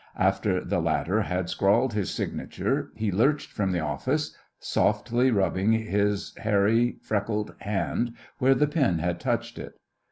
After 0.17 0.65
the 0.65 0.79
latter 0.79 1.21
had 1.21 1.47
scrawled 1.47 1.93
his 1.93 2.09
signature 2.09 2.91
he 2.95 3.11
lurched 3.11 3.51
from 3.51 3.71
the 3.71 3.81
office, 3.81 4.35
softly 4.59 5.29
rubbing 5.29 5.73
his 5.73 6.35
hairy 6.37 6.97
freckled 7.03 7.53
hand 7.59 8.15
where 8.39 8.55
the 8.55 8.65
pen 8.65 8.97
had 8.97 9.19
touched 9.19 9.59
it. 9.59 9.75